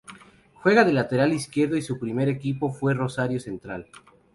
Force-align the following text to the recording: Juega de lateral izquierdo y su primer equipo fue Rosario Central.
Juega 0.63 0.83
de 0.83 0.93
lateral 0.93 1.31
izquierdo 1.31 1.77
y 1.77 1.83
su 1.83 1.99
primer 1.99 2.27
equipo 2.27 2.71
fue 2.73 2.95
Rosario 2.95 3.39
Central. 3.39 3.85